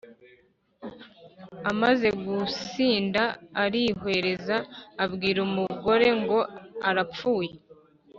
[1.71, 3.23] Amaze gusinda,
[3.63, 4.55] arihwereza,
[5.03, 6.39] abwira umugore ngo
[6.89, 7.51] arapfuye,